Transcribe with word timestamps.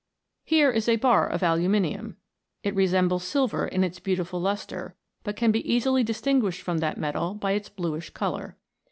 Here 0.43 0.71
is 0.71 0.89
a 0.89 0.95
bar 0.95 1.27
of 1.27 1.43
aluminium. 1.43 2.17
It 2.63 2.73
resembles 2.73 3.23
silver 3.23 3.67
in 3.67 3.83
its 3.83 3.99
beautiful 3.99 4.41
lustre, 4.41 4.95
but 5.23 5.35
can 5.35 5.51
be 5.51 5.71
easily 5.71 6.03
dis 6.03 6.21
tinguished 6.21 6.61
from 6.61 6.79
that 6.79 6.97
metal 6.97 7.35
by 7.35 7.51
its 7.51 7.69
bluish 7.69 8.09
colour. 8.09 8.57